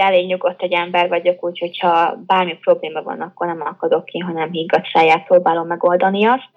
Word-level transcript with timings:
elég 0.00 0.26
nyugodt 0.26 0.62
egy 0.62 0.72
ember 0.72 1.08
vagyok, 1.08 1.44
úgyhogy 1.44 1.78
ha 1.78 2.18
bármi 2.26 2.58
probléma 2.60 3.02
van, 3.02 3.20
akkor 3.20 3.46
nem 3.46 3.60
akadok 3.60 4.04
ki, 4.04 4.18
hanem 4.18 4.50
higgadt 4.50 4.90
száját 4.92 5.24
próbálom 5.24 5.66
megoldani 5.66 6.26
azt. 6.26 6.48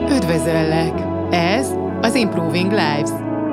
Üdvözöllek! 0.00 0.92
Ez 1.30 1.74
az 2.00 2.14
Improving 2.14 2.70
Lives, 2.70 3.10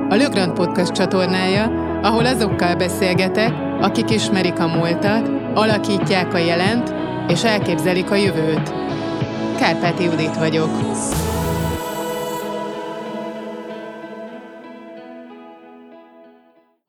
a 0.09 0.15
Lögrand 0.15 0.53
Podcast 0.53 0.91
csatornája, 0.91 1.63
ahol 2.01 2.25
azokkal 2.25 2.75
beszélgetek, 2.75 3.51
akik 3.81 4.09
ismerik 4.09 4.59
a 4.59 4.67
múltat, 4.67 5.29
alakítják 5.53 6.33
a 6.33 6.37
jelent 6.37 6.93
és 7.27 7.43
elképzelik 7.43 8.11
a 8.11 8.15
jövőt. 8.15 8.73
Kárpáti 9.57 10.03
Judit 10.03 10.37
vagyok. 10.37 10.69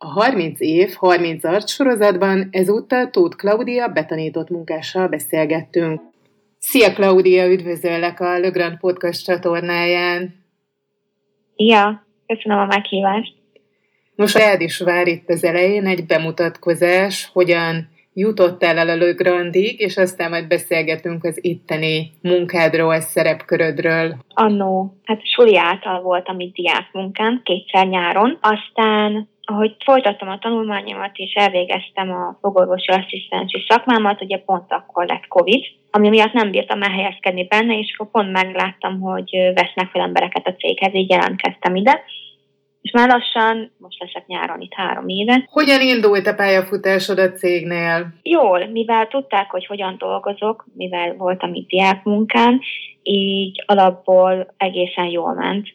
A 0.07 0.09
30 0.09 0.61
év, 0.61 0.95
30 0.95 1.45
arc 1.45 1.71
sorozatban 1.71 2.49
ezúttal 2.51 3.11
Tóth 3.11 3.37
Klaudia 3.37 3.89
betanított 3.89 4.49
munkással 4.49 5.09
beszélgettünk. 5.09 6.01
Szia 6.59 6.93
Klaudia, 6.93 7.47
üdvözöllek 7.47 8.21
a 8.21 8.39
Le 8.39 8.49
Grand 8.49 8.79
Podcast 8.79 9.25
csatornáján. 9.25 10.35
Ja, 11.57 12.07
köszönöm 12.27 12.59
a 12.59 12.67
meghívást. 12.67 13.35
Most 14.15 14.37
rád 14.39 14.61
is 14.61 14.79
vár 14.79 15.07
itt 15.07 15.29
az 15.29 15.45
elején 15.45 15.87
egy 15.87 16.07
bemutatkozás, 16.07 17.31
hogyan 17.33 17.89
jutottál 18.13 18.79
el 18.79 18.89
a 18.89 18.97
Le 18.97 19.13
Grandig, 19.13 19.81
és 19.81 19.97
aztán 19.97 20.31
majd 20.31 20.47
beszélgetünk 20.47 21.25
az 21.25 21.39
itteni 21.41 22.13
munkádról, 22.23 23.01
szerepkörödről. 23.01 24.17
Annó, 24.29 24.97
hát 25.05 25.21
suli 25.35 25.57
által 25.57 26.03
voltam 26.03 26.41
itt 26.41 26.55
diákmunkán, 26.55 27.41
kétszer 27.45 27.87
nyáron, 27.87 28.39
aztán 28.41 29.29
ahogy 29.49 29.77
folytattam 29.85 30.29
a 30.29 30.39
tanulmányomat 30.39 31.17
és 31.17 31.33
elvégeztem 31.35 32.11
a 32.11 32.39
fogorvosi 32.41 32.91
asszisztensi 32.91 33.65
szakmámat, 33.69 34.23
ugye 34.23 34.39
pont 34.39 34.73
akkor 34.73 35.07
lett 35.07 35.27
Covid, 35.29 35.65
ami 35.91 36.09
miatt 36.09 36.33
nem 36.33 36.51
bírtam 36.51 36.83
elhelyezkedni 36.83 37.47
benne, 37.47 37.79
és 37.79 37.95
akkor 37.95 38.11
pont 38.11 38.33
megláttam, 38.33 39.01
hogy 39.01 39.31
vesznek 39.55 39.91
fel 39.91 40.03
embereket 40.03 40.47
a 40.47 40.55
céghez, 40.55 40.95
így 40.95 41.11
jelentkeztem 41.11 41.77
ide. 41.77 42.03
És 42.83 42.93
már 42.93 43.09
lassan, 43.09 43.73
most 43.79 44.01
leszek 44.01 44.27
nyáron 44.27 44.61
itt 44.61 44.75
három 44.75 45.09
éve. 45.09 45.49
Hogyan 45.51 45.81
indult 45.81 46.27
a 46.27 46.35
pályafutásod 46.35 47.19
a 47.19 47.33
cégnél? 47.33 48.07
Jól, 48.23 48.67
mivel 48.67 49.07
tudták, 49.07 49.51
hogy 49.51 49.67
hogyan 49.67 49.97
dolgozok, 49.99 50.67
mivel 50.75 51.15
voltam 51.15 51.55
itt 51.55 51.69
diákmunkán, 51.69 52.61
így 53.03 53.63
alapból 53.67 54.55
egészen 54.57 55.07
jól 55.07 55.35
ment 55.35 55.75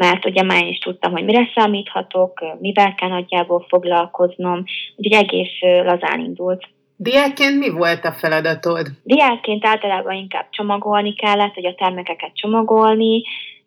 mert 0.00 0.26
ugye 0.26 0.42
már 0.42 0.66
is 0.66 0.78
tudtam, 0.78 1.12
hogy 1.12 1.24
mire 1.24 1.50
számíthatok, 1.54 2.44
mivel 2.58 2.94
kell 2.94 3.08
nagyjából 3.08 3.66
foglalkoznom, 3.68 4.64
úgyhogy 4.96 5.24
egész 5.24 5.60
lazán 5.60 6.20
indult. 6.20 6.68
Diákként 6.96 7.58
mi 7.58 7.70
volt 7.70 8.04
a 8.04 8.12
feladatod? 8.12 8.86
Diákként 9.02 9.66
általában 9.66 10.14
inkább 10.14 10.46
csomagolni 10.50 11.14
kellett, 11.14 11.54
hogy 11.54 11.66
a 11.66 11.74
termékeket 11.74 12.30
csomagolni, 12.34 13.22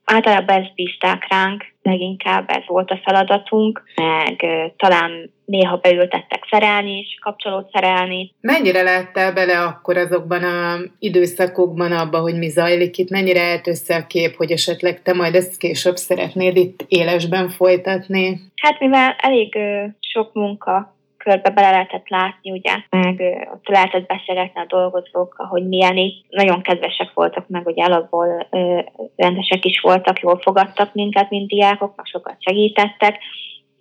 általában 0.05 0.61
ezt 0.61 0.73
bízták 0.75 1.25
ránk, 1.29 1.65
leginkább 1.81 2.49
ez 2.49 2.63
volt 2.67 2.91
a 2.91 2.99
feladatunk, 3.03 3.83
meg 3.95 4.45
talán 4.77 5.32
néha 5.45 5.77
beültettek 5.77 6.47
szerelni 6.49 6.97
is, 6.97 7.17
kapcsolót 7.22 7.69
szerelni. 7.73 8.31
Mennyire 8.41 8.81
láttál 8.81 9.33
bele 9.33 9.59
akkor 9.59 9.97
azokban 9.97 10.44
a 10.44 10.77
időszakokban 11.00 11.91
abba, 11.91 12.19
hogy 12.19 12.38
mi 12.38 12.50
zajlik 12.50 12.97
itt? 12.97 13.09
Mennyire 13.09 13.41
állt 13.41 13.67
össze 13.67 13.95
a 13.95 14.08
kép, 14.08 14.35
hogy 14.35 14.52
esetleg 14.52 15.02
te 15.02 15.13
majd 15.13 15.35
ezt 15.35 15.58
később 15.58 15.95
szeretnéd 15.95 16.58
itt 16.58 16.85
élesben 16.88 17.50
folytatni? 17.50 18.39
Hát 18.55 18.80
mivel 18.80 19.16
elég 19.17 19.58
sok 20.00 20.33
munka 20.33 20.94
körbe 21.23 21.50
bele 21.50 21.72
lehetett 21.72 22.09
látni, 22.09 22.52
ugye, 22.52 22.72
meg 22.89 23.22
ott 23.53 23.67
lehetett 23.67 24.07
beszélgetni 24.07 24.59
a 24.61 24.66
dolgozók, 24.67 25.35
hogy 25.50 25.67
milyen 25.67 25.97
így. 25.97 26.25
Nagyon 26.30 26.61
kedvesek 26.61 27.13
voltak, 27.13 27.47
meg 27.47 27.67
ugye 27.67 27.83
alapból 27.83 28.47
ö, 28.50 28.80
rendesek 29.16 29.66
is 29.66 29.79
voltak, 29.79 30.19
jól 30.19 30.40
fogadtak 30.40 30.94
minket, 30.94 31.29
mint 31.29 31.47
diákok, 31.47 31.96
meg 31.96 32.06
sokat 32.06 32.35
segítettek, 32.40 33.17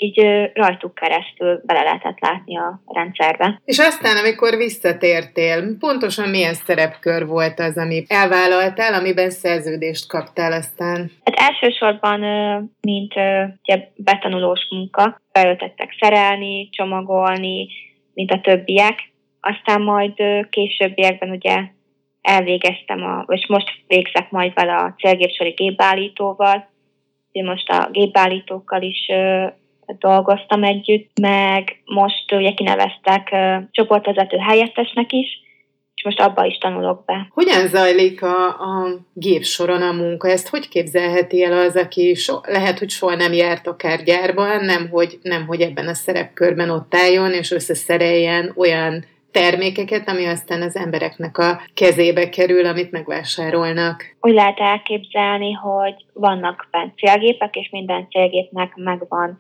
így 0.02 0.50
rajtuk 0.54 0.94
keresztül 0.94 1.60
bele 1.64 1.82
lehetett 1.82 2.20
látni 2.20 2.58
a 2.58 2.82
rendszerbe. 2.86 3.60
És 3.64 3.78
aztán, 3.78 4.16
amikor 4.16 4.56
visszatértél, 4.56 5.76
pontosan 5.78 6.28
milyen 6.28 6.54
szerepkör 6.54 7.26
volt 7.26 7.60
az, 7.60 7.76
ami 7.76 8.04
elvállaltál, 8.08 8.94
amiben 8.94 9.30
szerződést 9.30 10.08
kaptál 10.08 10.52
aztán? 10.52 11.10
Hát 11.24 11.52
elsősorban, 11.52 12.20
mint 12.80 13.14
ugye, 13.62 13.88
betanulós 13.96 14.66
munka, 14.70 15.20
beöltettek 15.32 15.96
szerelni, 16.00 16.68
csomagolni, 16.70 17.68
mint 18.14 18.30
a 18.30 18.40
többiek. 18.40 19.10
Aztán 19.40 19.82
majd 19.82 20.12
későbbiekben 20.50 21.30
ugye 21.30 21.62
elvégeztem, 22.22 23.02
a, 23.04 23.24
és 23.28 23.46
most 23.48 23.68
végzek 23.86 24.30
majd 24.30 24.54
vele 24.54 24.74
a 24.74 24.94
célgépsori 24.98 25.50
gépbeállítóval, 25.50 26.70
most 27.32 27.70
a 27.70 27.88
gépbeállítókkal 27.90 28.82
is 28.82 29.06
dolgoztam 29.98 30.64
együtt, 30.64 31.10
meg 31.20 31.82
most 31.84 32.32
ugye 32.32 32.52
kineveztek 32.52 33.34
csoportvezető 33.70 34.36
helyettesnek 34.36 35.12
is, 35.12 35.40
és 35.94 36.04
most 36.04 36.20
abba 36.20 36.44
is 36.44 36.58
tanulok 36.58 37.04
be. 37.04 37.26
Hogyan 37.30 37.66
zajlik 37.66 38.22
a, 38.22 38.46
a 38.46 38.98
gépsoron 39.12 39.82
a 39.82 39.92
munka? 39.92 40.28
Ezt 40.28 40.48
hogy 40.48 40.68
képzelheti 40.68 41.44
el 41.44 41.52
az, 41.52 41.76
aki 41.76 42.14
so, 42.14 42.38
lehet, 42.42 42.78
hogy 42.78 42.90
soha 42.90 43.14
nem 43.14 43.32
járt 43.32 43.66
akár 43.66 44.02
gyárban, 44.02 44.64
nem 44.64 44.88
hogy, 44.88 45.18
nem, 45.22 45.46
hogy 45.46 45.60
ebben 45.60 45.88
a 45.88 45.94
szerepkörben 45.94 46.70
ott 46.70 46.94
álljon, 46.94 47.32
és 47.32 47.50
összeszereljen 47.50 48.52
olyan 48.56 49.04
termékeket, 49.32 50.08
ami 50.08 50.26
aztán 50.26 50.62
az 50.62 50.76
embereknek 50.76 51.38
a 51.38 51.60
kezébe 51.74 52.28
kerül, 52.28 52.66
amit 52.66 52.90
megvásárolnak. 52.90 54.04
Úgy 54.20 54.34
lehet 54.34 54.58
elképzelni, 54.58 55.52
hogy 55.52 55.94
vannak 56.12 56.68
bent 56.70 56.98
célgépek, 56.98 57.56
és 57.56 57.68
minden 57.70 58.06
célgépnek 58.10 58.72
megvan 58.74 59.38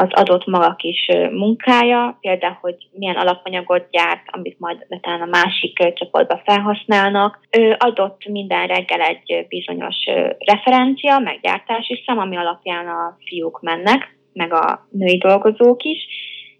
az 0.00 0.08
adott 0.10 0.46
maga 0.46 0.74
kis 0.74 1.06
munkája, 1.30 2.18
például, 2.20 2.58
hogy 2.60 2.76
milyen 2.92 3.16
alapanyagot 3.16 3.90
gyárt, 3.90 4.22
amit 4.26 4.58
majd 4.58 4.86
talán 5.00 5.20
a 5.20 5.30
másik 5.30 5.94
csoportba 5.94 6.40
felhasználnak. 6.44 7.40
Ő 7.50 7.76
adott 7.78 8.24
minden 8.28 8.66
reggel 8.66 9.00
egy 9.00 9.46
bizonyos 9.48 9.96
referencia, 10.38 11.18
meg 11.18 11.40
gyártási 11.40 12.02
szám, 12.06 12.18
ami 12.18 12.36
alapján 12.36 12.86
a 12.88 13.16
fiúk 13.24 13.60
mennek, 13.60 14.16
meg 14.32 14.52
a 14.52 14.86
női 14.90 15.18
dolgozók 15.18 15.82
is, 15.82 16.06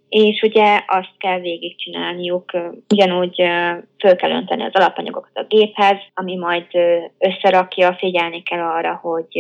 és 0.09 0.43
ugye 0.43 0.81
azt 0.87 1.15
kell 1.19 1.41
végigcsinálniuk, 1.41 2.50
ugyanúgy 2.88 3.37
föl 3.98 4.16
kell 4.16 4.31
önteni 4.31 4.62
az 4.62 4.75
alapanyagokat 4.75 5.37
a 5.37 5.47
géphez, 5.48 5.98
ami 6.15 6.37
majd 6.37 6.66
összerakja, 7.19 7.97
figyelni 7.98 8.43
kell 8.43 8.60
arra, 8.60 8.98
hogy 9.03 9.38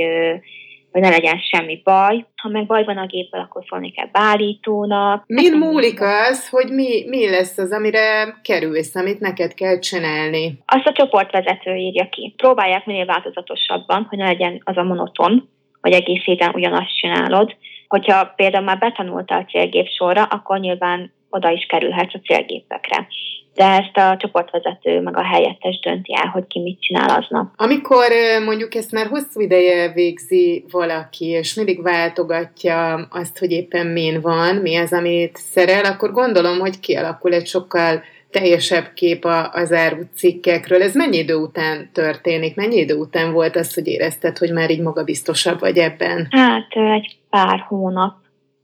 hogy 0.92 1.00
ne 1.00 1.08
legyen 1.08 1.38
semmi 1.38 1.80
baj. 1.84 2.26
Ha 2.42 2.48
meg 2.48 2.66
baj 2.66 2.84
van 2.84 2.96
a 2.96 3.06
géppel, 3.06 3.40
akkor 3.40 3.64
szólni 3.68 3.90
kell 3.90 4.08
beállítónak. 4.12 5.24
Min 5.26 5.52
múlik 5.52 6.00
az, 6.00 6.48
hogy 6.48 6.68
mi, 6.70 7.04
mi 7.08 7.30
lesz 7.30 7.58
az, 7.58 7.72
amire 7.72 8.38
kerülsz, 8.42 8.94
amit 8.94 9.20
neked 9.20 9.54
kell 9.54 9.78
csinálni? 9.78 10.58
Azt 10.66 10.86
a 10.86 10.92
csoportvezető 10.92 11.74
írja 11.74 12.08
ki. 12.08 12.34
Próbálják 12.36 12.86
minél 12.86 13.06
változatosabban, 13.06 14.06
hogy 14.08 14.18
ne 14.18 14.24
legyen 14.24 14.60
az 14.64 14.76
a 14.76 14.82
monoton, 14.82 15.48
hogy 15.80 15.92
egész 15.92 16.22
héten 16.22 16.54
ugyanazt 16.54 16.98
csinálod. 16.98 17.56
Hogyha 17.88 18.32
például 18.36 18.64
már 18.64 18.78
betanultál 18.78 19.40
a 19.40 19.50
célgép 19.50 19.86
sorra, 19.86 20.22
akkor 20.22 20.58
nyilván 20.58 21.12
oda 21.30 21.50
is 21.50 21.66
kerülhetsz 21.66 22.14
a 22.14 22.20
célgépekre 22.20 23.08
de 23.58 23.64
ezt 23.64 23.96
a 23.96 24.16
csoportvezető 24.16 25.00
meg 25.00 25.16
a 25.16 25.24
helyettes 25.24 25.80
dönti 25.82 26.14
el, 26.14 26.26
hogy 26.26 26.46
ki 26.46 26.60
mit 26.60 26.80
csinál 26.80 27.10
aznap. 27.10 27.52
Amikor 27.56 28.06
mondjuk 28.44 28.74
ezt 28.74 28.92
már 28.92 29.06
hosszú 29.06 29.40
ideje 29.40 29.92
végzi 29.92 30.64
valaki, 30.70 31.26
és 31.26 31.54
mindig 31.54 31.82
váltogatja 31.82 32.94
azt, 33.10 33.38
hogy 33.38 33.50
éppen 33.50 33.86
min 33.86 34.20
van, 34.20 34.56
mi 34.56 34.76
az, 34.76 34.92
amit 34.92 35.36
szerel, 35.36 35.84
akkor 35.84 36.12
gondolom, 36.12 36.58
hogy 36.58 36.80
kialakul 36.80 37.32
egy 37.32 37.46
sokkal 37.46 38.02
teljesebb 38.30 38.92
kép 38.94 39.24
az 39.52 39.74
cikkekről. 40.14 40.82
Ez 40.82 40.94
mennyi 40.94 41.16
idő 41.16 41.34
után 41.34 41.90
történik? 41.92 42.56
Mennyi 42.56 42.76
idő 42.76 42.94
után 42.94 43.32
volt 43.32 43.56
az, 43.56 43.74
hogy 43.74 43.86
érezted, 43.86 44.38
hogy 44.38 44.52
már 44.52 44.70
így 44.70 44.82
magabiztosabb 44.82 45.60
vagy 45.60 45.78
ebben? 45.78 46.26
Hát 46.30 46.72
egy 46.94 47.16
pár 47.30 47.64
hónap, 47.68 48.14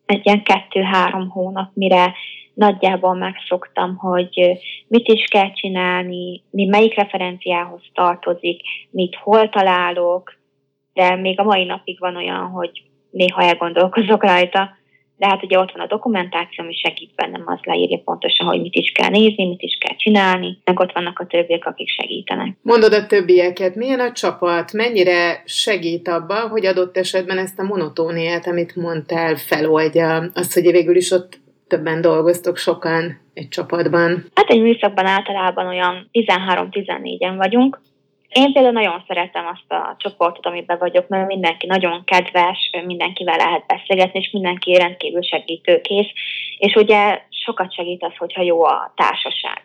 egy 0.07 0.21
ilyen 0.23 0.43
kettő-három 0.43 1.29
hónap, 1.29 1.71
mire 1.73 2.15
nagyjából 2.55 3.15
megszoktam, 3.15 3.97
hogy 3.97 4.59
mit 4.89 5.09
is 5.09 5.25
kell 5.25 5.53
csinálni, 5.53 6.43
mi 6.51 6.65
melyik 6.65 6.95
referenciához 6.95 7.83
tartozik, 7.95 8.61
mit 8.91 9.15
hol 9.15 9.49
találok, 9.49 10.35
de 10.93 11.17
még 11.17 11.41
a 11.41 11.45
mai 11.45 11.65
napig 11.65 11.99
van 11.99 12.17
olyan, 12.17 12.51
hogy 12.51 12.83
néha 13.11 13.43
elgondolkozok 13.43 14.23
rajta, 14.23 14.71
de 15.17 15.27
hát 15.27 15.43
ugye 15.43 15.59
ott 15.59 15.73
van 15.73 15.85
a 15.85 15.87
dokumentáció, 15.87 16.65
ami 16.65 16.75
segít 16.75 17.15
bennem, 17.15 17.43
az 17.47 17.59
leírja 17.63 18.01
pontosan, 18.05 18.47
hogy 18.47 18.61
mit 18.61 18.75
is 18.75 18.93
kell 18.93 19.11
nézni, 19.11 19.49
mit 19.49 19.63
is 19.63 19.79
kell 19.81 19.97
csinálni, 19.97 20.59
meg 20.65 20.81
ott 20.81 20.93
vannak 20.93 21.19
a 21.19 21.27
többiek, 21.27 21.67
akik 21.67 21.89
segítenek. 21.89 22.57
Mondod 22.63 22.93
a 22.93 23.07
többieket, 23.07 23.75
milyen 23.75 24.01
a 24.01 24.13
csapat, 24.13 24.73
mennyire 24.73 25.43
segít 25.45 26.09
abban, 26.09 26.49
hogy 26.49 26.67
adott 26.67 26.97
esetben 26.97 27.39
ezt 27.39 27.59
a 27.59 27.63
monotóniát, 27.63 28.47
amit 28.47 28.77
mondtál, 28.77 29.37
feloldja, 29.37 30.31
azt, 30.35 30.55
hogy 30.55 30.71
végül 30.71 30.97
is 30.97 31.11
ott 31.11 31.43
többen 31.69 32.01
dolgoztok, 32.01 32.57
sokan 32.57 33.21
egy 33.35 33.49
csapatban? 33.49 34.25
Hát 34.35 34.51
egy 34.51 34.63
műszakban 34.63 35.07
általában 35.07 35.67
olyan 35.67 36.09
13-14-en 36.13 37.35
vagyunk. 37.37 37.81
Én 38.29 38.53
például 38.53 38.73
nagyon 38.73 39.05
szeretem 39.07 39.47
azt 39.47 39.73
a 39.73 39.97
csoportot, 39.99 40.47
amiben 40.47 40.79
vagyok, 40.79 41.09
mert 41.09 41.27
mindenki 41.27 41.67
nagyon 41.67 42.05
kedves, 42.05 42.71
mindenkivel 42.87 43.37
lehet 43.37 43.67
beszélgetni, 43.67 44.21
és 44.21 44.31
mindenki 44.33 44.75
rendkívül 44.75 45.23
segítőkész, 45.23 46.07
és 46.59 46.75
ugye 46.75 47.23
sokat 47.29 47.75
segít 47.75 48.03
az, 48.03 48.17
hogyha 48.17 48.43
jó 48.43 48.65
a 48.65 48.93
társaság. 48.97 49.61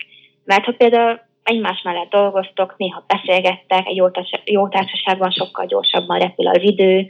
Mert 0.46 0.66
ha 0.66 0.74
például 0.78 1.20
egymás 1.44 1.82
mellett 1.82 2.10
dolgoztok, 2.10 2.74
néha 2.78 3.04
beszélgettek, 3.08 3.88
egy 3.88 4.02
jó, 4.44 4.68
társaságban 4.70 5.32
sokkal 5.32 5.66
gyorsabban 5.66 6.20
repül 6.20 6.48
az 6.48 6.62
idő, 6.62 7.08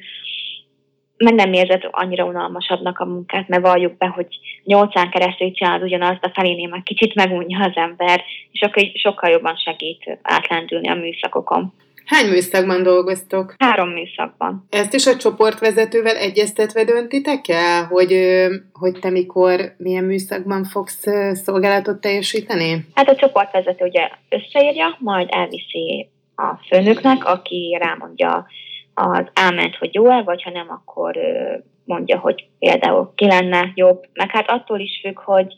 meg 1.24 1.34
nem 1.34 1.54
érzed 1.54 1.88
annyira 1.92 2.26
unalmasabbnak 2.26 3.00
a 3.00 3.06
munkát, 3.06 3.48
mert 3.48 3.62
valljuk 3.62 3.98
be, 3.98 4.08
hogy 4.08 4.28
nyolcán 4.64 5.10
keresztül 5.10 5.52
csinálod 5.52 5.84
ugyanazt, 5.84 6.24
a 6.24 6.32
felénél 6.34 6.70
már 6.70 6.84
kicsit 6.84 7.16
megunja 7.16 7.66
az 7.66 7.72
ember, 7.76 8.24
és 8.52 8.62
akkor 8.62 8.84
sokkal 8.94 9.30
jobban 9.30 9.56
segít 9.56 10.20
átlendülni 10.22 10.90
a 10.90 10.96
műszakokon. 10.96 11.74
Hány 12.06 12.30
műszakban 12.30 12.84
dolgoztok? 12.84 13.56
Három 13.58 13.90
műszakban. 13.90 14.68
Ezt 14.70 14.94
is 14.94 15.06
a 15.06 15.16
csoportvezetővel 15.16 16.16
egyeztetve 16.16 16.84
döntitek 16.84 17.48
el, 17.48 17.86
hogy, 17.86 18.14
hogy 18.74 19.00
te 19.00 19.10
mikor, 19.10 19.74
milyen 19.78 20.04
műszakban 20.04 20.64
fogsz 20.64 21.04
szolgálatot 21.32 22.02
teljesíteni? 22.02 22.86
Hát 22.94 23.10
a 23.10 23.16
csoportvezető 23.16 23.86
ugye 23.86 24.10
összeírja, 24.30 24.98
majd 25.00 25.28
elviszi 25.32 26.10
a 26.36 26.56
főnöknek, 26.68 27.26
aki 27.26 27.78
rámondja 27.80 28.48
az 28.94 29.26
áment, 29.34 29.76
hogy 29.76 29.94
jó-e, 29.94 30.22
vagy 30.22 30.44
ha 30.44 30.50
nem, 30.50 30.70
akkor 30.70 31.18
mondja, 31.86 32.20
hogy 32.20 32.48
például 32.60 33.12
ki 33.16 33.26
lenne 33.26 33.72
jobb. 33.76 34.04
Meg 34.14 34.30
hát 34.32 34.50
attól 34.50 34.80
is 34.80 35.00
függ, 35.04 35.20
hogy, 35.20 35.54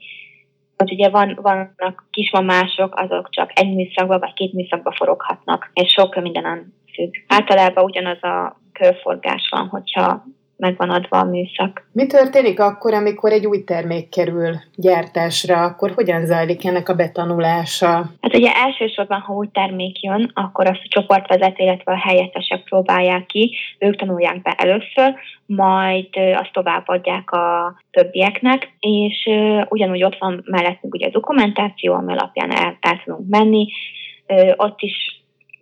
hogy 0.78 0.92
ugye 0.92 1.10
van, 1.10 1.40
vannak 1.42 2.08
kismamások, 2.12 3.00
azok 3.00 3.30
csak 3.30 3.60
egy 3.60 3.76
műszakba 3.76 4.20
vagy 4.20 4.34
két 4.34 4.54
műszakba 4.54 4.92
foroghatnak, 4.92 5.72
és 5.74 5.92
sok 5.92 6.22
mindenen 6.22 6.74
függ. 6.94 7.14
Általában 7.28 7.84
ugyanaz 7.84 8.24
a 8.24 8.60
körforgás 8.74 9.48
van, 9.52 9.68
hogyha 9.68 10.24
meg 10.62 10.78
van 10.78 10.90
adva 10.90 11.20
a 11.20 11.24
műszak. 11.24 11.86
Mi 11.92 12.06
történik 12.06 12.60
akkor, 12.60 12.94
amikor 12.94 13.32
egy 13.32 13.46
új 13.46 13.64
termék 13.64 14.10
kerül 14.10 14.56
gyártásra? 14.76 15.64
Akkor 15.64 15.92
hogyan 15.96 16.26
zajlik 16.26 16.66
ennek 16.66 16.90
a 16.90 16.96
betanulása? 16.96 17.90
Hát 18.22 18.36
ugye 18.36 18.52
elsősorban, 18.54 19.20
ha 19.20 19.34
új 19.34 19.48
termék 19.52 20.02
jön, 20.02 20.32
akkor 20.34 20.68
azt 20.68 20.82
a 20.84 20.88
csoportvezető, 20.90 21.64
illetve 21.64 21.92
a 21.92 22.08
helyettesek 22.08 22.64
próbálják 22.64 23.26
ki, 23.26 23.56
ők 23.80 23.96
tanulják 23.96 24.42
be 24.42 24.52
először, 24.52 25.14
majd 25.46 26.08
azt 26.16 26.54
továbbadják 26.54 27.32
a 27.32 27.76
többieknek, 27.92 28.72
és 28.80 29.30
ugyanúgy 29.70 30.04
ott 30.04 30.18
van 30.18 30.44
mellettünk 30.46 30.94
ugye 30.94 31.08
a 31.08 31.12
dokumentáció, 31.12 31.94
ami 31.94 32.12
alapján 32.12 32.52
el, 32.52 32.78
el 32.80 33.02
tudunk 33.04 33.30
menni, 33.30 33.68
ott 34.56 34.82
is 34.82 35.21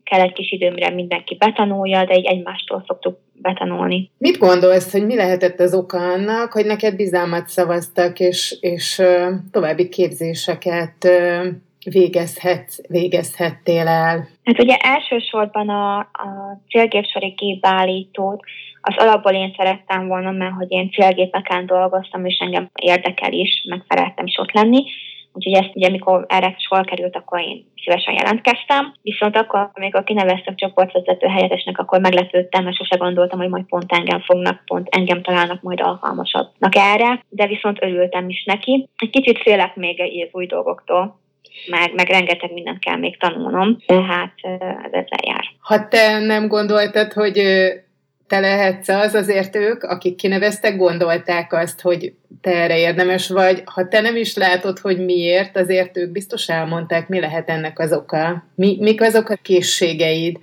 kell 0.10 0.20
egy 0.20 0.34
kis 0.34 0.52
idő, 0.52 0.72
mire 0.72 0.90
mindenki 0.90 1.36
betanulja, 1.36 2.06
de 2.06 2.18
így 2.18 2.26
egymástól 2.26 2.84
szoktuk 2.88 3.18
betanulni. 3.42 4.12
Mit 4.18 4.38
gondolsz, 4.38 4.92
hogy 4.92 5.06
mi 5.06 5.16
lehetett 5.16 5.60
az 5.60 5.74
oka 5.74 5.98
annak, 5.98 6.52
hogy 6.52 6.66
neked 6.66 6.96
bizalmat 6.96 7.48
szavaztak, 7.48 8.20
és, 8.20 8.58
és 8.60 9.02
további 9.52 9.90
képzéseket 9.90 11.08
végezhet, 11.84 12.72
végezhettél 12.88 13.88
el? 13.88 14.28
Hát 14.44 14.60
ugye 14.60 14.76
elsősorban 14.76 15.70
a, 15.70 15.98
a 15.98 16.62
célgépsori 16.70 17.28
gépbeállítót 17.28 18.44
az 18.82 18.96
alapból 18.98 19.32
én 19.32 19.54
szerettem 19.58 20.08
volna, 20.08 20.32
mert 20.32 20.54
hogy 20.54 20.72
én 20.72 20.92
célgépeken 20.92 21.66
dolgoztam, 21.66 22.26
és 22.26 22.38
engem 22.38 22.70
érdekel 22.82 23.32
is, 23.32 23.66
meg 23.70 23.84
szerettem 23.88 24.26
is 24.26 24.38
ott 24.38 24.52
lenni, 24.52 24.84
Úgyhogy 25.34 25.54
ezt 25.54 25.76
ugye, 25.76 25.88
amikor 25.88 26.26
erre 26.28 26.56
sor 26.58 26.86
került, 26.86 27.16
akkor 27.16 27.40
én 27.40 27.66
szívesen 27.84 28.14
jelentkeztem. 28.14 28.94
Viszont 29.02 29.38
akkor, 29.38 29.70
amikor 29.74 30.04
kineveztek 30.04 30.56
csoportvezető 30.56 31.28
helyettesnek, 31.28 31.78
akkor 31.78 32.00
meglepődtem, 32.00 32.64
mert 32.64 32.76
sose 32.76 32.96
gondoltam, 32.96 33.40
hogy 33.40 33.50
majd 33.50 33.66
pont 33.66 33.92
engem 33.92 34.22
fognak, 34.22 34.64
pont 34.66 34.88
engem 34.92 35.22
találnak 35.22 35.62
majd 35.62 35.82
alkalmasabbnak 35.82 36.76
erre, 36.76 37.24
de 37.30 37.48
viszont 37.48 37.84
örültem 37.84 38.30
is 38.30 38.44
neki. 38.44 38.90
Egy 38.98 39.10
kicsit 39.10 39.42
félek 39.42 39.76
még 39.76 40.02
az 40.02 40.30
új 40.32 40.46
dolgoktól, 40.46 41.20
meg, 41.68 41.94
meg 41.94 42.10
rengeteg 42.10 42.54
mindent 42.54 42.80
kell 42.80 42.98
még 42.98 43.18
tanulnom, 43.18 43.78
tehát 43.86 44.34
ez 44.84 44.92
ezzel 44.92 45.20
jár. 45.26 45.46
Ha 45.60 45.88
te 45.88 46.20
nem 46.20 46.48
gondoltad, 46.48 47.14
hogy 47.14 47.38
te 48.30 48.40
lehetsz 48.40 48.88
az, 48.88 49.14
azért 49.14 49.56
ők, 49.56 49.84
akik 49.84 50.16
kineveztek, 50.16 50.78
gondolták 50.78 51.54
azt, 51.54 51.82
hogy 51.82 52.14
te 52.42 52.52
erre 52.52 52.78
érdemes 52.78 53.30
vagy. 53.30 53.62
Ha 53.66 53.88
te 53.88 54.02
nem 54.02 54.16
is 54.16 54.36
látod, 54.36 54.80
hogy 54.80 55.06
miért, 55.06 55.58
azért 55.58 55.98
ők 55.98 56.12
biztos 56.12 56.50
elmondták, 56.50 57.08
mi 57.08 57.20
lehet 57.20 57.50
ennek 57.50 57.80
az 57.80 57.94
oka. 57.94 58.44
Mi, 58.56 58.78
mik 58.80 59.02
azok 59.02 59.30
a 59.30 59.38
készségeid, 59.42 60.38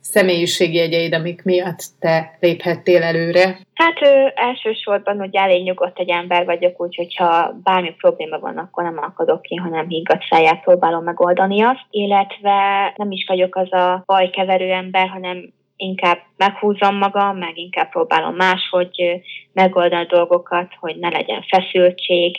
személyiségjegyeid, 0.00 1.14
amik 1.14 1.42
miatt 1.42 1.80
te 2.00 2.36
léphettél 2.40 3.02
előre? 3.02 3.58
Hát 3.74 4.02
ő, 4.02 4.32
elsősorban, 4.34 5.18
hogy 5.18 5.36
elég 5.36 5.62
nyugodt 5.62 5.98
egy 5.98 6.10
ember 6.10 6.44
vagyok, 6.44 6.80
úgyhogy 6.80 7.16
ha 7.16 7.56
bármi 7.62 7.94
probléma 7.98 8.38
van, 8.38 8.58
akkor 8.58 8.84
nem 8.84 8.98
akadok 8.98 9.42
ki, 9.42 9.54
hanem 9.54 9.88
higgadt 9.88 10.26
száját 10.30 10.62
próbálom 10.62 11.04
megoldani 11.04 11.62
azt, 11.62 11.86
illetve 11.90 12.92
nem 12.96 13.10
is 13.10 13.24
vagyok 13.28 13.56
az 13.56 13.72
a 13.72 14.02
bajkeverő 14.06 14.70
ember, 14.70 15.08
hanem 15.08 15.52
inkább 15.76 16.18
meghúzom 16.36 16.96
magam, 16.96 17.38
meg 17.38 17.58
inkább 17.58 17.90
próbálom 17.90 18.34
máshogy 18.34 19.22
megoldani 19.52 20.04
a 20.04 20.16
dolgokat, 20.16 20.72
hogy 20.80 20.96
ne 20.96 21.08
legyen 21.08 21.42
feszültség, 21.42 22.36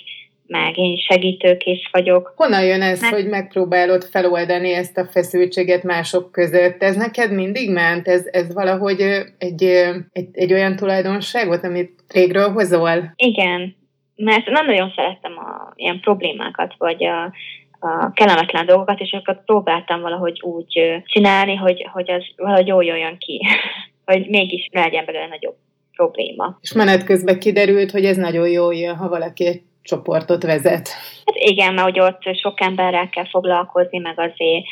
meg 0.47 0.77
én 0.77 0.97
segítőkész 0.97 1.89
vagyok. 1.91 2.33
Honnan 2.35 2.63
jön 2.63 2.81
ez, 2.81 3.01
meg... 3.01 3.13
hogy 3.13 3.27
megpróbálod 3.27 4.03
feloldani 4.03 4.73
ezt 4.73 4.97
a 4.97 5.05
feszültséget 5.05 5.83
mások 5.83 6.31
között? 6.31 6.83
Ez 6.83 6.95
neked 6.95 7.33
mindig 7.33 7.71
ment? 7.71 8.07
Ez, 8.07 8.25
ez 8.31 8.53
valahogy 8.53 9.01
egy, 9.37 9.63
egy, 10.11 10.27
egy 10.31 10.53
olyan 10.53 10.75
tulajdonságot, 10.75 11.63
amit 11.63 12.03
régről 12.13 12.51
hozol? 12.51 13.13
Igen, 13.15 13.75
mert 14.15 14.45
nem 14.45 14.65
nagyon 14.65 14.91
szerettem 14.95 15.37
a 15.37 15.73
ilyen 15.75 15.99
problémákat, 15.99 16.73
vagy 16.77 17.05
a, 17.05 17.33
a 17.79 18.11
kellemetlen 18.13 18.65
dolgokat, 18.65 18.99
és 18.99 19.11
akkor 19.11 19.43
próbáltam 19.43 20.01
valahogy 20.01 20.41
úgy 20.41 21.01
csinálni, 21.05 21.55
hogy, 21.55 21.87
hogy 21.91 22.11
az 22.11 22.23
valahogy 22.35 22.67
jól 22.67 22.83
jöjjön 22.83 23.17
ki, 23.17 23.41
hogy 24.05 24.27
mégis 24.27 24.69
ne 24.71 24.81
legyen 24.81 25.05
belőle 25.05 25.27
nagyobb 25.27 25.55
probléma. 25.95 26.57
És 26.61 26.73
menet 26.73 27.03
közben 27.03 27.39
kiderült, 27.39 27.91
hogy 27.91 28.05
ez 28.05 28.17
nagyon 28.17 28.49
jól 28.49 28.75
jön, 28.75 28.95
ha 28.95 29.09
valaki 29.09 29.45
egy 29.45 29.61
csoportot 29.81 30.43
vezet. 30.43 30.87
Hát 31.25 31.35
igen, 31.35 31.73
mert 31.73 31.87
hogy 31.87 31.99
ott 31.99 32.37
sok 32.41 32.61
emberrel 32.61 33.09
kell 33.09 33.27
foglalkozni, 33.27 33.97
meg 33.97 34.19
azért 34.19 34.65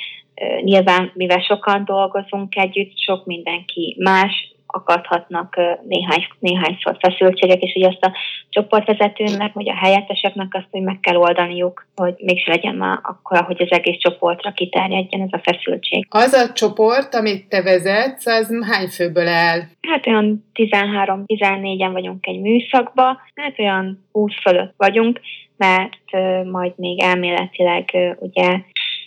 nyilván, 0.62 1.12
mivel 1.14 1.40
sokan 1.40 1.86
dolgozunk 1.86 2.56
együtt, 2.56 3.00
sok 3.00 3.26
mindenki 3.26 3.96
más, 4.00 4.55
akadhatnak 4.68 5.56
néhány, 5.88 6.28
néhányszor 6.40 6.98
feszültségek, 7.00 7.62
és 7.62 7.76
ugye 7.76 7.88
azt 7.88 8.04
a 8.06 8.14
csoportvezetőnek, 8.50 9.54
vagy 9.54 9.70
a 9.70 9.76
helyetteseknek 9.76 10.48
azt, 10.52 10.68
hogy 10.72 10.82
meg 10.82 11.00
kell 11.00 11.16
oldaniuk, 11.16 11.88
hogy 11.96 12.14
mégse 12.18 12.52
legyen 12.52 12.76
már 12.76 13.00
akkor, 13.02 13.42
hogy 13.42 13.62
az 13.62 13.72
egész 13.72 13.98
csoportra 13.98 14.52
kiterjedjen 14.52 15.22
ez 15.22 15.42
a 15.42 15.52
feszültség. 15.52 16.08
Az 16.10 16.34
a 16.34 16.54
csoport, 16.54 17.16
amit 17.16 17.48
te 17.50 17.62
vezetsz, 17.62 18.26
az 18.26 18.58
hány 18.72 18.88
főből 18.88 19.28
áll? 19.28 19.60
Hát 19.88 20.08
olyan 20.08 20.46
13-14-en 20.54 21.90
vagyunk 21.92 22.26
egy 22.26 22.40
műszakba, 22.40 23.04
hát 23.36 23.60
olyan 23.60 24.06
20 24.12 24.32
fölött 24.42 24.74
vagyunk, 24.78 25.20
mert 25.58 26.12
majd 26.52 26.74
még 26.76 27.02
elméletileg 27.02 28.16
ugye 28.20 28.60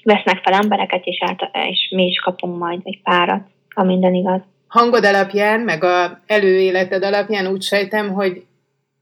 vesznek 0.02 0.42
fel 0.42 0.52
embereket, 0.52 1.04
és, 1.04 1.18
át, 1.20 1.50
és 1.68 1.92
mi 1.94 2.06
is 2.06 2.18
kapunk 2.18 2.58
majd 2.58 2.80
egy 2.84 3.00
párat, 3.02 3.46
ha 3.74 3.84
minden 3.84 4.14
igaz 4.14 4.40
hangod 4.68 5.04
alapján, 5.04 5.60
meg 5.60 5.84
a 5.84 6.20
előéleted 6.26 7.04
alapján 7.04 7.46
úgy 7.46 7.62
sejtem, 7.62 8.12
hogy 8.12 8.42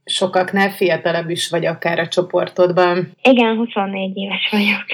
sokaknál 0.04 0.70
fiatalabb 0.70 1.30
is 1.30 1.48
vagy 1.48 1.66
akár 1.66 1.98
a 1.98 2.08
csoportodban. 2.08 3.10
Igen, 3.22 3.56
24 3.56 4.16
éves 4.16 4.48
vagyok. 4.50 4.84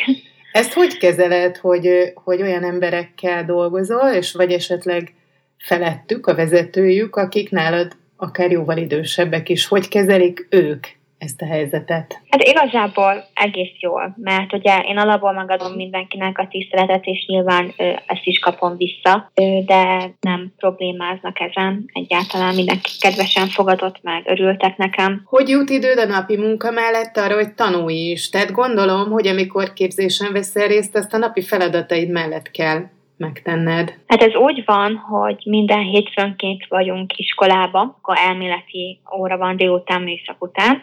Ezt 0.52 0.72
hogy 0.72 0.98
kezeled, 0.98 1.56
hogy, 1.56 2.12
hogy 2.14 2.42
olyan 2.42 2.64
emberekkel 2.64 3.44
dolgozol, 3.44 4.10
és 4.10 4.32
vagy 4.32 4.52
esetleg 4.52 5.14
felettük, 5.58 6.26
a 6.26 6.34
vezetőjük, 6.34 7.16
akik 7.16 7.50
nálad 7.50 7.96
akár 8.16 8.50
jóval 8.50 8.76
idősebbek 8.76 9.48
is, 9.48 9.66
hogy 9.66 9.88
kezelik 9.88 10.46
ők 10.50 10.86
ezt 11.22 11.42
a 11.42 11.46
helyzetet? 11.46 12.20
Hát 12.28 12.42
igazából 12.42 13.24
egész 13.34 13.80
jól, 13.80 14.14
mert 14.16 14.52
ugye 14.52 14.78
én 14.78 14.98
alapból 14.98 15.32
megadom 15.32 15.72
mindenkinek 15.72 16.38
a 16.38 16.48
tiszteletet, 16.50 17.04
és 17.04 17.24
nyilván 17.26 17.72
ö, 17.76 17.84
ezt 18.06 18.24
is 18.24 18.38
kapom 18.38 18.76
vissza, 18.76 19.30
ö, 19.34 19.58
de 19.66 20.10
nem 20.20 20.52
problémáznak 20.56 21.40
ezen. 21.40 21.84
Egyáltalán 21.92 22.54
mindenki 22.54 22.90
kedvesen 23.00 23.48
fogadott 23.48 24.02
meg, 24.02 24.22
örültek 24.26 24.76
nekem. 24.76 25.22
Hogy 25.24 25.48
jut 25.48 25.70
időd 25.70 25.98
a 25.98 26.06
napi 26.06 26.36
munka 26.36 26.70
mellett 26.70 27.16
arra, 27.16 27.34
hogy 27.34 27.54
tanulj 27.54 28.10
is? 28.10 28.28
Tehát 28.28 28.52
gondolom, 28.52 29.10
hogy 29.10 29.26
amikor 29.26 29.72
képzésen 29.72 30.32
veszel 30.32 30.66
részt, 30.66 30.96
azt 30.96 31.14
a 31.14 31.18
napi 31.18 31.42
feladataid 31.42 32.10
mellett 32.10 32.50
kell 32.50 32.80
megtenned? 33.16 33.94
Hát 34.06 34.22
ez 34.22 34.34
úgy 34.34 34.62
van, 34.64 34.96
hogy 34.96 35.42
minden 35.44 35.82
hétfőnként 35.82 36.66
vagyunk 36.68 37.18
iskolába, 37.18 37.80
akkor 37.80 38.16
elméleti 38.18 39.00
óra 39.18 39.36
van 39.36 39.56
délután, 39.56 40.02
műszak 40.02 40.36
után, 40.38 40.82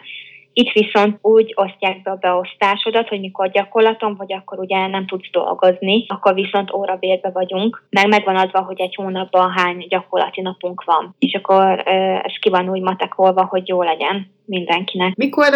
Itt 0.60 0.72
viszont 0.72 1.18
úgy 1.22 1.52
osztják 1.56 2.02
be 2.02 2.10
a 2.10 2.18
beosztásodat, 2.20 3.08
hogy 3.08 3.20
mikor 3.20 3.50
gyakorlaton 3.50 4.14
vagy, 4.16 4.32
akkor 4.32 4.58
ugye 4.58 4.86
nem 4.86 5.06
tudsz 5.06 5.30
dolgozni, 5.30 6.04
akkor 6.08 6.34
viszont 6.34 6.72
órabérbe 6.72 7.30
vagyunk, 7.30 7.86
meg 7.90 8.08
megvan 8.08 8.36
adva, 8.36 8.60
hogy 8.60 8.80
egy 8.80 8.94
hónapban 8.94 9.50
hány 9.50 9.86
gyakorlati 9.88 10.40
napunk 10.40 10.84
van. 10.84 11.14
És 11.18 11.34
akkor 11.34 11.82
ez 12.22 12.34
ki 12.40 12.48
van 12.48 12.68
úgy 12.68 12.80
matekolva, 12.80 13.44
hogy 13.44 13.68
jó 13.68 13.82
legyen 13.82 14.30
mindenkinek. 14.50 15.16
Mikor 15.16 15.48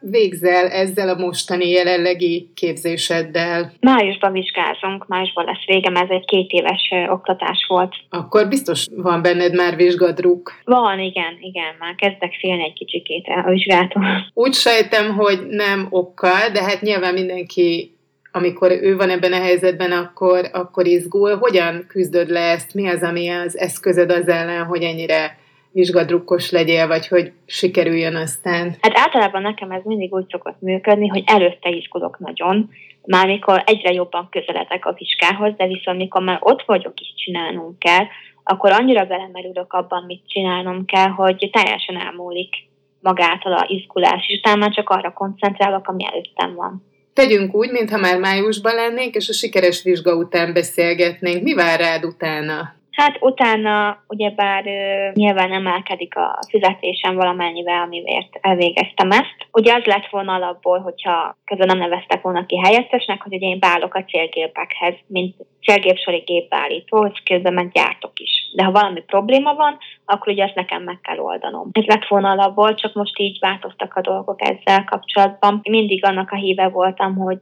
végzel 0.00 0.66
ezzel 0.68 1.08
a 1.08 1.20
mostani 1.20 1.68
jelenlegi 1.68 2.50
képzéseddel? 2.54 3.72
Májusban 3.80 4.32
vizsgázunk, 4.32 5.06
májusban 5.06 5.44
lesz 5.44 5.64
végem, 5.66 5.96
ez 5.96 6.08
egy 6.08 6.24
két 6.24 6.50
éves 6.50 6.92
oktatás 7.08 7.64
volt. 7.68 7.94
Akkor 8.08 8.48
biztos 8.48 8.86
van 8.96 9.22
benned 9.22 9.54
már 9.54 9.76
vizsgadruk? 9.76 10.52
Van, 10.64 10.98
igen, 10.98 11.36
igen, 11.40 11.74
már 11.78 11.94
kezdek 11.94 12.32
félni 12.40 12.62
egy 12.62 12.72
kicsikét 12.72 13.26
a 13.44 13.50
vizsgától. 13.50 14.04
Úgy 14.34 14.54
sejtem, 14.54 15.14
hogy 15.14 15.46
nem 15.48 15.86
okkal, 15.90 16.48
de 16.52 16.62
hát 16.62 16.80
nyilván 16.80 17.14
mindenki 17.14 17.94
amikor 18.32 18.70
ő 18.70 18.96
van 18.96 19.10
ebben 19.10 19.32
a 19.32 19.40
helyzetben, 19.40 19.92
akkor, 19.92 20.48
akkor 20.52 20.86
izgul. 20.86 21.36
Hogyan 21.36 21.84
küzdöd 21.88 22.30
le 22.30 22.40
ezt? 22.40 22.74
Mi 22.74 22.88
az, 22.88 23.02
ami 23.02 23.28
az 23.28 23.58
eszközöd 23.58 24.10
az 24.10 24.28
ellen, 24.28 24.64
hogy 24.64 24.82
ennyire 24.82 25.38
vizsgadrukkos 25.72 26.50
legyél, 26.50 26.86
vagy 26.86 27.08
hogy 27.08 27.32
sikerüljön 27.46 28.16
aztán? 28.16 28.76
Hát 28.80 28.98
általában 28.98 29.42
nekem 29.42 29.70
ez 29.70 29.82
mindig 29.84 30.12
úgy 30.12 30.28
szokott 30.28 30.60
működni, 30.60 31.08
hogy 31.08 31.22
előtte 31.26 31.68
izgulok 31.68 32.18
nagyon, 32.18 32.70
már 33.06 33.26
mikor 33.26 33.62
egyre 33.66 33.92
jobban 33.92 34.28
közeledek 34.30 34.86
a 34.86 34.94
vizsgához, 34.98 35.54
de 35.56 35.66
viszont 35.66 35.98
mikor 35.98 36.22
már 36.22 36.38
ott 36.40 36.62
vagyok 36.66 37.00
is 37.00 37.14
csinálnunk 37.16 37.78
kell, 37.78 38.04
akkor 38.44 38.72
annyira 38.72 39.04
belemerülök 39.04 39.72
abban, 39.72 40.04
mit 40.06 40.22
csinálnom 40.26 40.84
kell, 40.84 41.08
hogy 41.08 41.50
teljesen 41.52 41.96
elmúlik 41.96 42.54
magától 43.00 43.52
a 43.52 43.66
izgulás, 43.68 44.28
és 44.28 44.38
utána 44.38 44.56
már 44.56 44.70
csak 44.70 44.88
arra 44.88 45.12
koncentrálok, 45.12 45.88
ami 45.88 46.04
előttem 46.04 46.54
van. 46.54 46.84
Tegyünk 47.12 47.54
úgy, 47.54 47.70
mintha 47.70 47.98
már 47.98 48.18
májusban 48.18 48.74
lennénk, 48.74 49.14
és 49.14 49.28
a 49.28 49.32
sikeres 49.32 49.82
vizsga 49.82 50.14
után 50.14 50.52
beszélgetnénk. 50.52 51.42
Mi 51.42 51.54
vár 51.54 51.80
rád 51.80 52.04
utána? 52.04 52.79
Hát 53.00 53.16
utána 53.20 54.04
ugyebár 54.08 54.66
ö, 54.66 55.10
nyilván 55.12 55.52
emelkedik 55.52 56.16
a 56.16 56.38
fizetésem 56.48 57.14
valamennyivel, 57.14 57.82
amiért 57.82 58.38
elvégeztem 58.40 59.10
ezt. 59.10 59.36
Ugye 59.52 59.74
az 59.74 59.84
lett 59.84 60.06
volna 60.10 60.34
alapból, 60.34 60.78
hogyha 60.78 61.36
közben 61.44 61.66
nem 61.66 61.78
neveztek 61.78 62.22
volna 62.22 62.46
ki 62.46 62.58
helyettesnek, 62.58 63.22
hogy 63.22 63.34
ugye 63.34 63.46
én 63.46 63.58
beállok 63.58 63.94
a 63.94 64.04
célgépekhez, 64.04 64.94
mint 65.06 65.34
célgépsori 65.62 66.18
gépbeállító, 66.26 66.96
hogy 66.98 67.22
közben 67.22 67.52
meg 67.52 67.72
gyártok 67.72 68.18
is. 68.18 68.30
De 68.54 68.64
ha 68.64 68.70
valami 68.70 69.00
probléma 69.00 69.54
van, 69.54 69.78
akkor 70.04 70.32
ugye 70.32 70.44
ezt 70.44 70.54
nekem 70.54 70.82
meg 70.82 70.98
kell 71.02 71.18
oldanom. 71.18 71.68
Ez 71.72 71.84
lett 71.84 72.06
volna 72.08 72.30
alapból, 72.30 72.74
csak 72.74 72.94
most 72.94 73.18
így 73.18 73.38
változtak 73.40 73.94
a 73.94 74.00
dolgok 74.00 74.40
ezzel 74.42 74.84
kapcsolatban. 74.84 75.60
Mindig 75.62 76.04
annak 76.04 76.30
a 76.30 76.36
híve 76.36 76.68
voltam, 76.68 77.16
hogy 77.16 77.40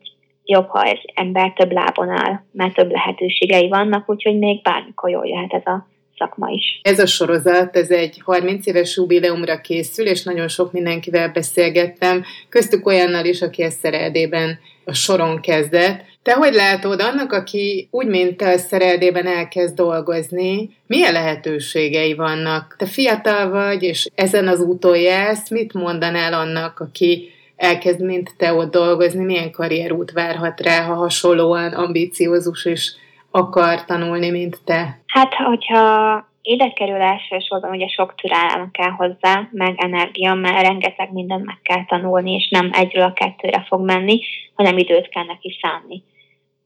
jobb, 0.49 0.69
ha 0.69 0.85
ez 0.85 0.99
ember 1.15 1.53
több 1.53 1.73
lábon 1.73 2.09
áll, 2.09 2.41
mert 2.53 2.75
több 2.75 2.91
lehetőségei 2.91 3.69
vannak, 3.69 4.11
úgyhogy 4.11 4.39
még 4.39 4.63
bármikor 4.63 5.11
jól 5.11 5.27
jöhet 5.27 5.53
ez 5.53 5.67
a 5.67 5.87
szakma 6.19 6.49
is. 6.49 6.81
Ez 6.83 6.99
a 6.99 7.07
sorozat, 7.07 7.77
ez 7.77 7.91
egy 7.91 8.21
30 8.25 8.67
éves 8.67 8.97
jubileumra 8.97 9.61
készül, 9.61 10.07
és 10.07 10.23
nagyon 10.23 10.49
sok 10.49 10.73
mindenkivel 10.73 11.29
beszélgettem, 11.29 12.25
köztük 12.49 12.87
olyannal 12.87 13.25
is, 13.25 13.43
aki 13.43 13.63
ezt 13.63 13.79
szereldében 13.79 14.59
a 14.85 14.95
soron 14.95 15.41
kezdett. 15.41 16.05
Te 16.23 16.33
hogy 16.33 16.53
látod 16.53 17.01
annak, 17.01 17.33
aki 17.33 17.89
úgy, 17.91 18.07
mint 18.07 18.37
te 18.37 18.57
szereldében 18.57 19.27
elkezd 19.27 19.75
dolgozni, 19.75 20.71
milyen 20.87 21.13
lehetőségei 21.13 22.15
vannak? 22.15 22.75
Te 22.79 22.87
fiatal 22.87 23.51
vagy, 23.51 23.83
és 23.83 24.09
ezen 24.15 24.49
az 24.49 24.61
úton 24.61 24.99
jársz, 24.99 25.51
mit 25.51 25.73
mondanál 25.73 26.33
annak, 26.33 26.81
aki 26.81 27.31
elkezd, 27.59 28.05
mint 28.05 28.35
te 28.37 28.53
ott 28.53 28.71
dolgozni, 28.71 29.25
milyen 29.25 29.51
karrierút 29.51 30.11
várhat 30.11 30.61
rá, 30.61 30.83
ha 30.83 30.95
hasonlóan 30.95 31.73
ambiciózus 31.73 32.65
és 32.65 32.93
akar 33.31 33.85
tanulni, 33.85 34.31
mint 34.31 34.57
te? 34.65 35.01
Hát, 35.07 35.35
hogyha 35.35 36.27
ide 36.43 36.73
kerül 36.73 37.01
elsősorban, 37.01 37.71
ugye 37.71 37.89
sok 37.89 38.15
türelem 38.15 38.71
kell 38.71 38.91
hozzá, 38.91 39.49
meg 39.53 39.75
energia, 39.77 40.35
mert 40.35 40.67
rengeteg 40.67 41.13
mindent 41.13 41.45
meg 41.45 41.59
kell 41.63 41.85
tanulni, 41.85 42.35
és 42.35 42.49
nem 42.49 42.71
egyről 42.73 43.05
a 43.05 43.13
kettőre 43.13 43.65
fog 43.69 43.85
menni, 43.85 44.21
hanem 44.55 44.79
időt 44.79 45.09
kell 45.09 45.25
neki 45.25 45.59
szánni. 45.61 46.03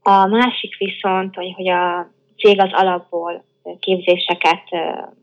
A 0.03 0.27
másik 0.27 0.77
viszont, 0.79 1.35
hogy, 1.35 1.53
hogy 1.57 1.69
a 1.69 2.11
cég 2.37 2.61
az 2.61 2.71
alapból 2.73 3.45
képzéseket 3.81 4.63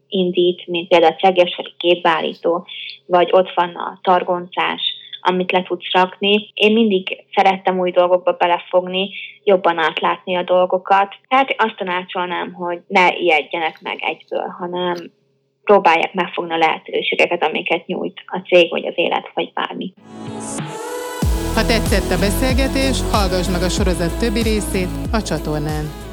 indít, 0.07 0.67
mint 0.67 0.87
például 0.87 1.13
a 1.13 1.19
cegérsori 1.19 1.73
képbeállító, 1.77 2.67
vagy 3.05 3.29
ott 3.31 3.53
van 3.55 3.75
a 3.75 3.99
targoncás, 4.01 4.81
amit 5.21 5.51
le 5.51 5.63
tudsz 5.63 5.91
rakni. 5.91 6.51
Én 6.53 6.73
mindig 6.73 7.25
szerettem 7.35 7.79
új 7.79 7.91
dolgokba 7.91 8.31
belefogni, 8.31 9.09
jobban 9.43 9.77
átlátni 9.77 10.35
a 10.35 10.43
dolgokat. 10.43 11.15
Tehát 11.27 11.55
azt 11.57 11.75
tanácsolnám, 11.75 12.53
hogy 12.53 12.79
ne 12.87 13.17
ijedjenek 13.17 13.81
meg 13.81 13.97
egyből, 14.01 14.47
hanem 14.59 14.95
próbálják 15.63 16.13
megfogni 16.13 16.53
a 16.53 16.57
lehetőségeket, 16.57 17.43
amiket 17.43 17.85
nyújt 17.85 18.23
a 18.25 18.37
cég, 18.37 18.69
vagy 18.69 18.85
az 18.85 18.93
élet, 18.95 19.31
vagy 19.33 19.53
bármi. 19.53 19.93
Ha 21.55 21.65
tetszett 21.65 22.11
a 22.15 22.19
beszélgetés, 22.19 22.97
hallgass 23.11 23.47
meg 23.49 23.61
a 23.61 23.69
sorozat 23.69 24.19
többi 24.19 24.41
részét 24.41 24.89
a 25.11 25.21
csatornán. 25.21 26.08